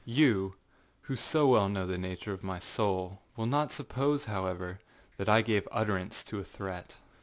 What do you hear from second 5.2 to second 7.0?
I gave utterance to a threat.